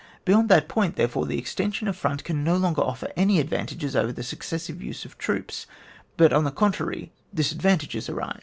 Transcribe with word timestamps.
Beyond 0.25 0.49
that 0.49 0.67
point, 0.67 0.95
therefore, 0.95 1.27
the 1.27 1.37
extension 1.37 1.87
of 1.87 1.95
front 1.95 2.23
can 2.23 2.43
no 2.43 2.57
longer 2.57 2.81
offer 2.81 3.11
any 3.15 3.39
advantages 3.39 3.95
over 3.95 4.11
the 4.11 4.23
successive 4.23 4.81
use 4.81 5.05
of 5.05 5.15
troops; 5.19 5.67
but, 6.17 6.33
on 6.33 6.43
the 6.43 6.49
contrary, 6.49 7.11
disad 7.35 7.61
vantages 7.61 8.09
arise. 8.09 8.39